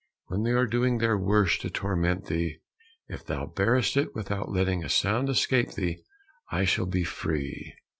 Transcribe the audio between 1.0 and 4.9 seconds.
worst to torment thee, if thou bearest it without letting a